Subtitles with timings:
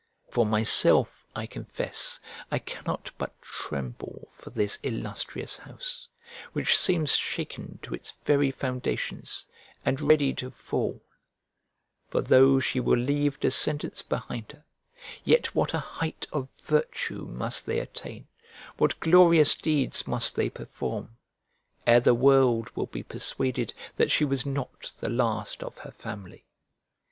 [0.31, 2.19] For myself, I confess,
[2.49, 6.07] I cannot but tremble for this illustrious house,
[6.53, 9.45] which seems shaken to its very foundations,
[9.85, 11.03] and ready to fall;
[12.09, 14.65] for though she will leave descendants behind her,
[15.23, 18.27] yet what a height of virtue must they attain,
[18.77, 21.15] what glorious deeds must they perform,
[21.85, 26.47] ere the world will be persuaded that she was not the last of her family!